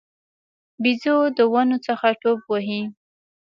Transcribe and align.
بیزو 0.81 1.17
د 1.37 1.39
ونو 1.53 1.77
څخه 1.87 2.07
ټوپ 2.21 2.41
وهي. 2.51 2.81